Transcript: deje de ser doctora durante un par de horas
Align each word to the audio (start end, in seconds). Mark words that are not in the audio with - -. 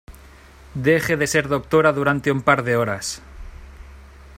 deje 0.87 1.15
de 1.15 1.27
ser 1.27 1.47
doctora 1.47 1.93
durante 1.93 2.31
un 2.31 2.41
par 2.41 2.63
de 2.63 2.75
horas 2.75 3.21